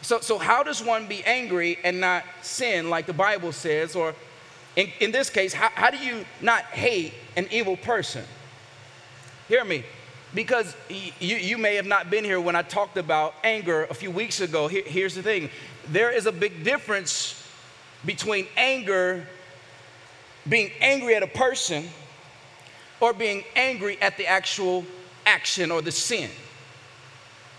[0.02, 3.96] So, so how does one be angry and not sin like the Bible says?
[3.96, 4.16] Or
[4.76, 8.24] in, in this case, how, how do you not hate an evil person?
[9.52, 9.84] Hear me.
[10.34, 14.10] Because you, you may have not been here when I talked about anger a few
[14.10, 14.70] weeks ago.
[14.70, 15.50] Here, here's the thing
[15.90, 17.46] there is a big difference
[18.06, 19.28] between anger,
[20.48, 21.90] being angry at a person,
[23.02, 24.86] or being angry at the actual
[25.26, 26.30] action or the sin.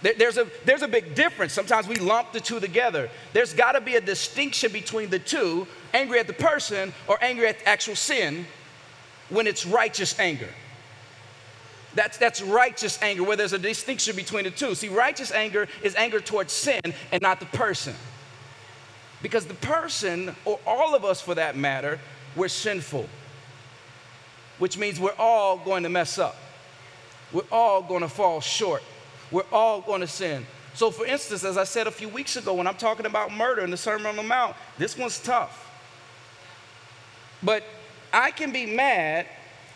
[0.01, 1.53] There's a, there's a big difference.
[1.53, 3.11] Sometimes we lump the two together.
[3.35, 7.49] There's got to be a distinction between the two angry at the person or angry
[7.49, 8.47] at the actual sin
[9.29, 10.49] when it's righteous anger.
[11.95, 14.75] That's, that's righteous anger, where there's a distinction between the two.
[14.75, 17.95] See, righteous anger is anger towards sin and not the person.
[19.21, 22.01] Because the person, or all of us for that matter,
[22.35, 23.09] we're sinful,
[24.59, 26.37] which means we're all going to mess up.
[27.33, 28.83] We're all going to fall short.
[29.31, 30.47] We're all going to sin.
[30.75, 33.63] So, for instance, as I said a few weeks ago, when I'm talking about murder
[33.63, 35.71] in the Sermon on the Mount, this one's tough.
[37.43, 37.63] But
[38.13, 39.27] I can be mad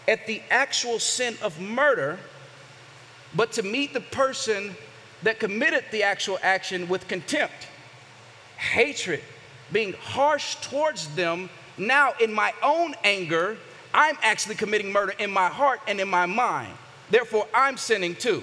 [0.09, 2.19] at the actual sin of murder,
[3.35, 4.77] but to meet the person
[5.23, 7.69] that committed the actual action with contempt,
[8.57, 9.23] hatred,
[9.73, 13.57] being harsh towards them, now in my own anger,
[13.93, 16.73] I'm actually committing murder in my heart and in my mind.
[17.11, 18.43] Therefore, I'm sinning too.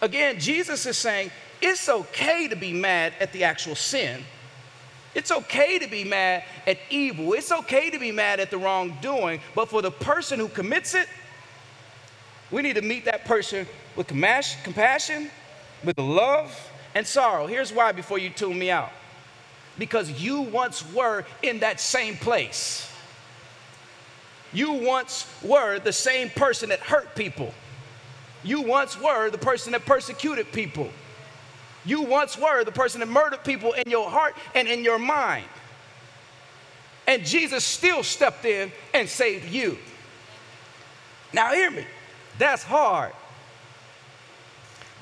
[0.00, 4.22] Again, Jesus is saying it's okay to be mad at the actual sin.
[5.14, 7.32] It's okay to be mad at evil.
[7.32, 9.40] It's okay to be mad at the wrongdoing.
[9.54, 11.08] But for the person who commits it,
[12.50, 15.30] we need to meet that person with compassion,
[15.84, 16.56] with love,
[16.94, 17.46] and sorrow.
[17.46, 18.90] Here's why before you tune me out
[19.78, 22.86] because you once were in that same place.
[24.52, 27.54] You once were the same person that hurt people.
[28.42, 30.90] You once were the person that persecuted people.
[31.84, 35.46] You once were the person that murdered people in your heart and in your mind.
[37.06, 39.78] And Jesus still stepped in and saved you.
[41.32, 41.84] Now, hear me,
[42.38, 43.12] that's hard.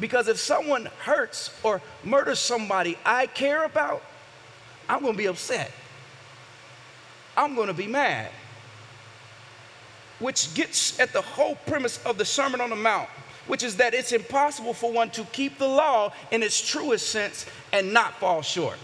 [0.01, 4.03] Because if someone hurts or murders somebody I care about,
[4.88, 5.73] I'm gonna be upset.
[7.37, 8.31] I'm gonna be mad.
[10.19, 13.09] Which gets at the whole premise of the Sermon on the Mount
[13.49, 17.47] which is that it's impossible for one to keep the law in its truest sense
[17.73, 18.79] and not fall short.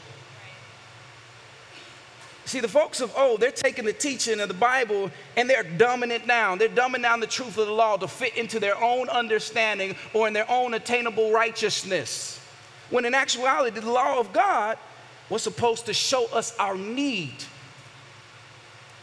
[2.46, 6.10] See, the folks of old, they're taking the teaching of the Bible and they're dumbing
[6.10, 6.58] it down.
[6.58, 10.26] They're dumbing down the truth of the law to fit into their own understanding or
[10.26, 12.40] in their own attainable righteousness.
[12.90, 14.76] When in actuality, the law of God
[15.30, 17.32] was supposed to show us our need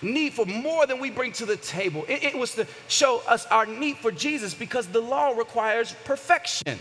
[0.01, 2.05] need for more than we bring to the table.
[2.07, 6.79] It, it, was to show us our need for Jesus because the law requires perfection.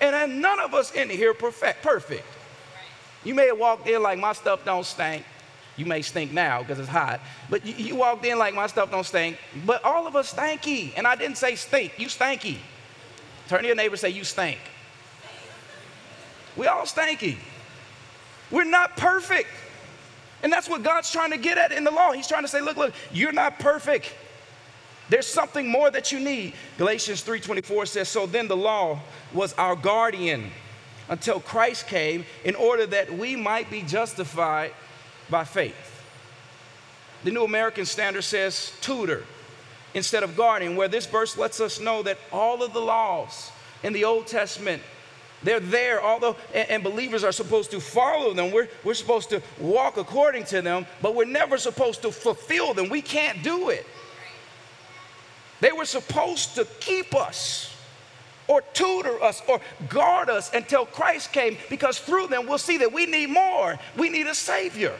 [0.00, 2.24] And none of us in here perfect, perfect.
[3.24, 5.24] You may have walked in like my stuff don't stink.
[5.76, 8.90] You may stink now because it's hot, but you, you, walked in like my stuff
[8.90, 9.38] don't stink.
[9.64, 11.98] But all of us stanky, and I didn't say stink.
[11.98, 12.58] You stanky.
[13.48, 14.58] Turn to your neighbor say you stink.
[16.56, 17.36] We all stanky.
[18.50, 19.48] We're not perfect.
[20.42, 22.12] And that's what God's trying to get at in the law.
[22.12, 24.12] He's trying to say, look, look, you're not perfect.
[25.08, 26.54] There's something more that you need.
[26.78, 29.00] Galatians 3:24 says, "So then the law
[29.32, 30.50] was our guardian
[31.08, 34.72] until Christ came in order that we might be justified
[35.28, 36.02] by faith."
[37.24, 39.24] The New American Standard says tutor
[39.94, 43.50] instead of guardian, where this verse lets us know that all of the laws
[43.82, 44.82] in the Old Testament
[45.44, 48.52] they're there, although, and, believers are supposed to follow them.
[48.52, 52.88] We're, we're supposed to walk according to them, but we're never supposed to fulfill them.
[52.88, 53.86] We can't do it.
[55.60, 57.74] They were supposed to keep us
[58.48, 62.92] or tutor us or guard us until Christ came because through them we'll see that
[62.92, 63.78] we need more.
[63.96, 64.94] We need a Savior.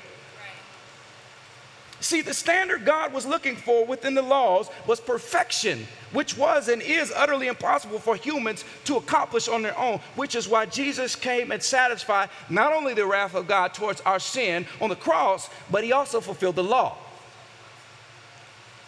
[2.03, 6.83] See, the standard God was looking for within the laws was perfection, which was and
[6.83, 11.53] is utterly impossible for humans to accomplish on their own, which is why Jesus came
[11.53, 15.85] and satisfied not only the wrath of God towards our sin on the cross, but
[15.85, 16.99] he also fulfilled the law.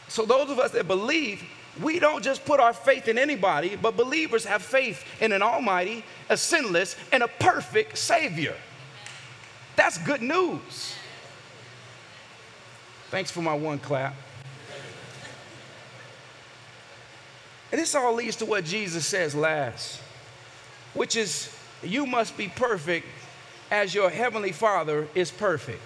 [0.08, 1.44] So, those of us that believe,
[1.80, 6.04] we don't just put our faith in anybody, but believers have faith in an almighty,
[6.28, 8.56] a sinless, and a perfect Savior.
[9.76, 10.96] That's good news.
[13.14, 14.12] Thanks for my one clap.
[17.70, 20.00] And this all leads to what Jesus says last,
[20.94, 23.06] which is, You must be perfect
[23.70, 25.80] as your heavenly Father is perfect.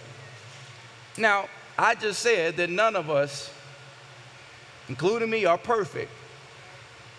[1.18, 3.52] Now, I just said that none of us,
[4.88, 6.10] including me, are perfect.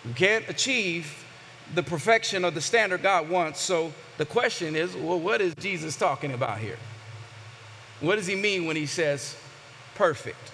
[0.04, 1.24] We can't achieve
[1.76, 3.60] the perfection of the standard God wants.
[3.60, 6.78] So the question is well, what is Jesus talking about here?
[8.00, 9.36] What does he mean when he says
[10.00, 10.50] perfect.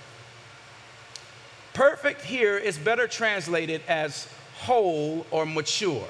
[1.72, 4.26] Perfect here is better translated as
[4.57, 6.09] whole or mature.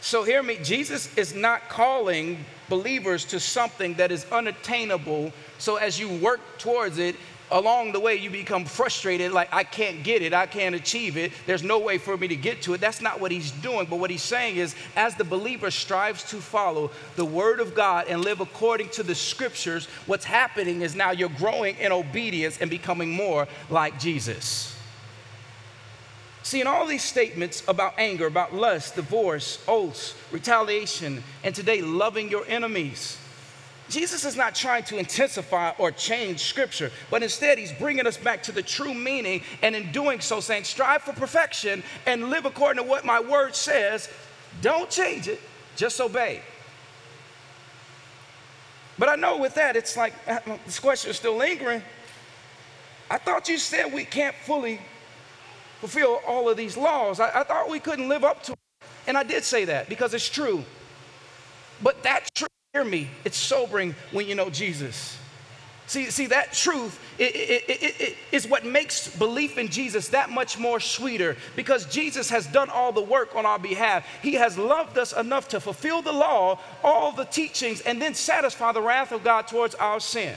[0.00, 5.32] So, hear me, Jesus is not calling believers to something that is unattainable.
[5.58, 7.14] So, as you work towards it,
[7.50, 11.32] along the way you become frustrated like i can't get it i can't achieve it
[11.46, 12.80] there's no way for me to get to it.
[12.80, 16.36] That's not what he's doing but what he's saying is as the believer strives to
[16.36, 21.10] follow the word of god and live according to the scriptures what's happening is now
[21.10, 24.74] you're growing in obedience and becoming more like jesus.
[26.48, 32.30] See, in all these statements about anger, about lust, divorce, oaths, retaliation, and today loving
[32.30, 33.18] your enemies,
[33.88, 38.42] Jesus is not trying to intensify or change scripture, but instead he's bringing us back
[38.44, 42.82] to the true meaning, and in doing so, saying, strive for perfection and live according
[42.82, 44.08] to what my word says.
[44.60, 45.40] Don't change it,
[45.76, 46.42] just obey.
[48.98, 51.82] But I know with that, it's like uh, this question is still lingering.
[53.10, 54.80] I thought you said we can't fully
[55.80, 57.20] fulfill all of these laws.
[57.20, 58.58] I, I thought we couldn't live up to it.
[59.06, 60.64] And I did say that because it's true.
[61.80, 65.18] But that truth Hear me, it's sobering when you know Jesus.
[65.88, 70.60] See, see that truth it, it, it, is what makes belief in Jesus that much
[70.60, 74.06] more sweeter because Jesus has done all the work on our behalf.
[74.22, 78.70] He has loved us enough to fulfill the law, all the teachings, and then satisfy
[78.70, 80.36] the wrath of God towards our sin.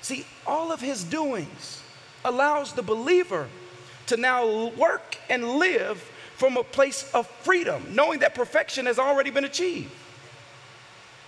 [0.00, 1.82] See, all of his doings
[2.24, 3.48] allows the believer
[4.06, 5.98] to now work and live
[6.36, 9.90] from a place of freedom, knowing that perfection has already been achieved.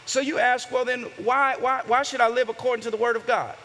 [0.06, 3.16] So you ask, well, then why, why, why should I live according to the word
[3.16, 3.56] of God?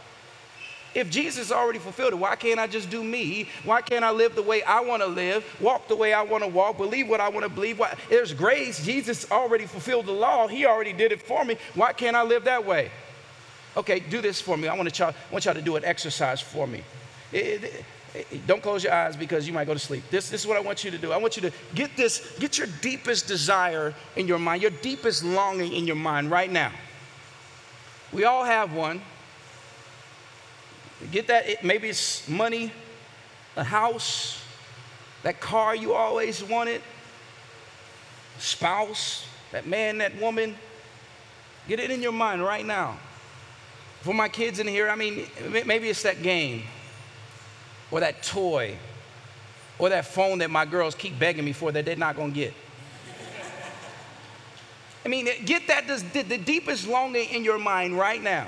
[0.95, 3.47] If Jesus already fulfilled it, why can't I just do me?
[3.63, 6.43] Why can't I live the way I want to live, walk the way I want
[6.43, 7.77] to walk, believe what I want to believe?
[7.77, 8.83] Why, there's grace.
[8.83, 10.47] Jesus already fulfilled the law.
[10.47, 11.57] He already did it for me.
[11.75, 12.91] Why can't I live that way?
[13.77, 14.67] Okay, do this for me.
[14.67, 16.83] I want, to I want y'all to do an exercise for me.
[17.31, 17.85] It, it,
[18.47, 20.03] don't close your eyes because you might go to sleep.
[20.09, 21.11] This, this is what I want you to do.
[21.11, 25.23] I want you to get this, get your deepest desire in your mind, your deepest
[25.23, 26.71] longing in your mind right now.
[28.11, 29.01] We all have one.
[31.11, 32.71] Get that, maybe it's money,
[33.55, 34.43] a house,
[35.23, 36.81] that car you always wanted,
[38.37, 40.55] spouse, that man, that woman.
[41.67, 42.97] Get it in your mind right now.
[44.01, 45.27] For my kids in here, I mean,
[45.65, 46.63] maybe it's that game
[47.91, 48.77] or that toy
[49.77, 52.35] or that phone that my girls keep begging me for that they're not going to
[52.35, 52.53] get.
[55.05, 58.47] I mean, get that the, deepest longing in your mind right now.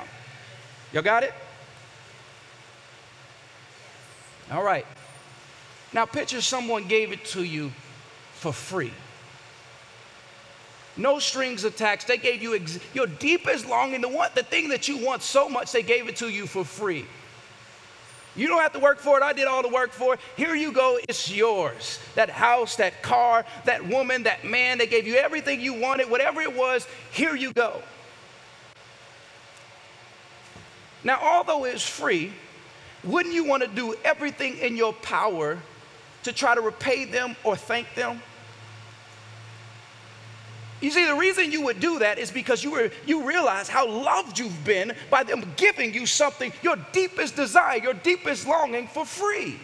[0.92, 1.34] Y'all got it?
[4.52, 4.86] All right.
[5.94, 7.72] Now picture someone gave it to you
[8.34, 8.94] for free.
[10.98, 12.08] No strings attached.
[12.08, 15.48] They gave you ex- your deepest longing, the one, the thing that you want so
[15.48, 17.06] much, they gave it to you for free.
[18.36, 19.24] You don't have to work for it.
[19.24, 20.20] I did all the work for it.
[20.38, 20.98] Here you go.
[21.10, 22.00] It's yours.
[22.16, 26.42] That house, that car, that woman, that man, they gave you everything you wanted, whatever
[26.42, 26.88] it was.
[27.12, 27.82] Here you go.
[31.04, 32.32] Now, although it's free,
[33.04, 35.58] wouldn't you want to do everything in your power
[36.24, 38.22] to try to repay them or thank them?
[40.82, 43.88] You see, the reason you would do that is because you, were, you realize how
[43.88, 49.06] loved you've been by them giving you something, your deepest desire, your deepest longing for
[49.06, 49.60] free.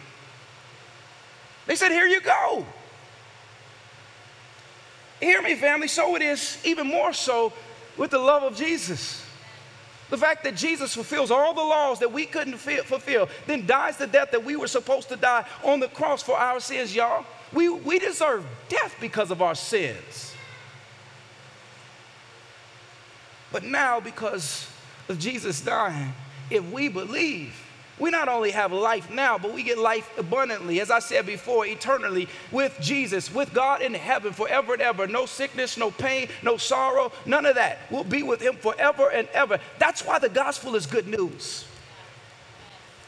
[1.66, 2.64] They said, Here you go.
[5.20, 5.88] Hear me, family.
[5.88, 7.52] So it is even more so
[7.96, 9.24] with the love of Jesus.
[10.10, 14.06] The fact that Jesus fulfills all the laws that we couldn't fulfill, then dies the
[14.06, 17.26] death that we were supposed to die on the cross for our sins, y'all.
[17.52, 20.27] We, we deserve death because of our sins.
[23.52, 24.70] But now, because
[25.08, 26.12] of Jesus dying,
[26.50, 27.54] if we believe,
[27.98, 31.66] we not only have life now, but we get life abundantly, as I said before,
[31.66, 35.06] eternally with Jesus, with God in heaven forever and ever.
[35.06, 37.78] No sickness, no pain, no sorrow, none of that.
[37.90, 39.58] We'll be with Him forever and ever.
[39.78, 41.64] That's why the gospel is good news.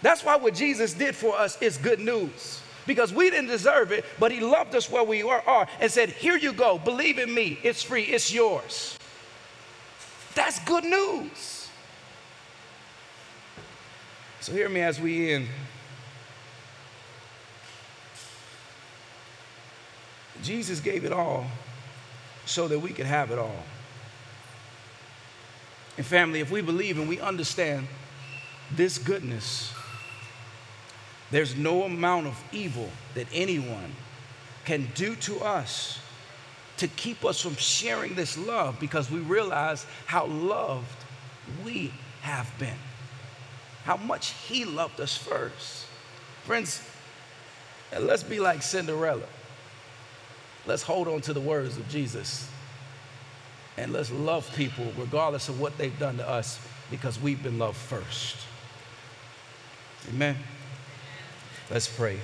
[0.03, 2.61] That's why what Jesus did for us is good news.
[2.87, 6.37] Because we didn't deserve it, but He loved us where we are and said, Here
[6.37, 8.99] you go, believe in me, it's free, it's yours.
[10.71, 11.69] Good news.
[14.41, 15.49] So hear me as we end.
[20.45, 21.45] Jesus gave it all
[22.47, 23.65] so that we could have it all.
[25.97, 27.89] And family, if we believe and we understand
[28.71, 29.73] this goodness,
[31.33, 33.97] there's no amount of evil that anyone
[34.65, 35.99] can do to us
[36.81, 41.05] to keep us from sharing this love because we realize how loved
[41.63, 42.79] we have been,
[43.85, 45.87] how much He loved us first.
[46.45, 46.83] Friends,
[47.99, 49.27] let's be like Cinderella.
[50.67, 52.49] Let's hold on to the words of Jesus
[53.77, 56.59] and let's love people regardless of what they've done to us
[56.91, 58.37] because we've been loved first.
[60.09, 60.37] Amen.
[61.71, 62.21] Let's pray.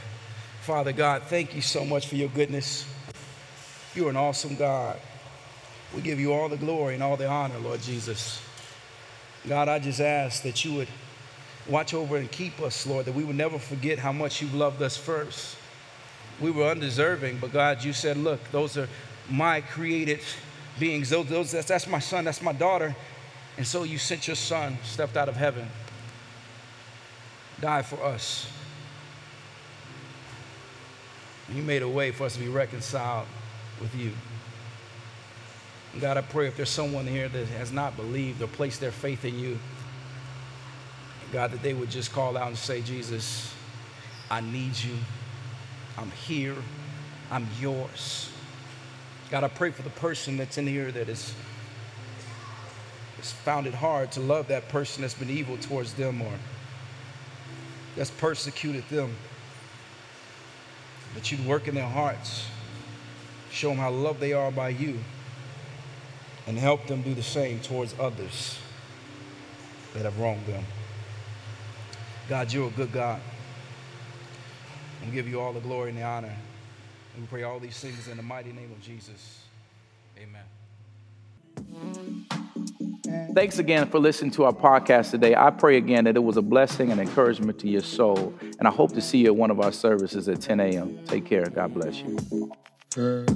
[0.62, 2.86] Father God, thank you so much for your goodness.
[3.96, 5.00] You're an awesome God.
[5.94, 8.42] We give you all the glory and all the honor, Lord Jesus.
[9.48, 10.88] God, I just ask that you would
[11.66, 14.82] watch over and keep us, Lord, that we would never forget how much you loved
[14.82, 15.56] us first.
[16.42, 18.86] We were undeserving, but God, you said, look, those are
[19.30, 20.20] my created
[20.78, 21.08] beings.
[21.08, 22.94] Those, those, that's, that's my son, that's my daughter.
[23.56, 25.66] And so you sent your son, stepped out of heaven,
[27.62, 28.46] died for us.
[31.50, 33.26] You made a way for us to be reconciled
[33.80, 34.12] with you.
[36.00, 39.24] God, I pray if there's someone here that has not believed or placed their faith
[39.24, 39.58] in you,
[41.32, 43.52] God, that they would just call out and say, Jesus,
[44.30, 44.94] I need you.
[45.98, 46.54] I'm here.
[47.30, 48.30] I'm yours.
[49.30, 51.34] God, I pray for the person that's in here that is,
[53.16, 56.32] has found it hard to love that person that's been evil towards them or
[57.96, 59.16] that's persecuted them.
[61.14, 62.46] That you'd work in their hearts,
[63.50, 64.98] show them how loved they are by you,
[66.46, 68.58] and help them do the same towards others
[69.94, 70.64] that have wronged them.
[72.28, 73.20] God, you're a good God.
[75.04, 76.34] We give you all the glory and the honor.
[77.14, 79.42] And we pray all these things in the mighty name of Jesus.
[80.18, 80.42] Amen.
[83.32, 85.34] Thanks again for listening to our podcast today.
[85.34, 88.34] I pray again that it was a blessing and encouragement to your soul.
[88.58, 90.98] And I hope to see you at one of our services at 10 a.m.
[91.06, 91.46] Take care.
[91.46, 92.50] God bless you.
[92.96, 93.26] Girl.